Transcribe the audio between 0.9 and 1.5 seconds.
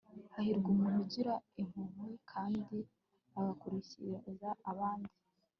ugira